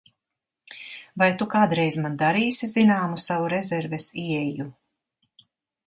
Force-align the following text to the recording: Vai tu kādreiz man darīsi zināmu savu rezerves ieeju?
Vai 1.23 1.27
tu 1.41 1.47
kādreiz 1.51 1.99
man 2.07 2.17
darīsi 2.23 2.71
zināmu 2.73 3.23
savu 3.27 3.53
rezerves 3.57 4.13
ieeju? 4.27 4.71